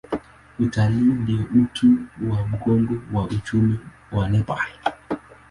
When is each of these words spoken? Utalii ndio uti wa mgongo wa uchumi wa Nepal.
Utalii 0.59 0.99
ndio 1.13 1.45
uti 1.63 1.87
wa 2.31 2.47
mgongo 2.47 2.93
wa 3.13 3.23
uchumi 3.23 3.79
wa 4.11 4.29
Nepal. 4.29 4.69